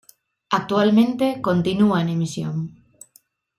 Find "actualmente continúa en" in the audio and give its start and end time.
0.57-2.09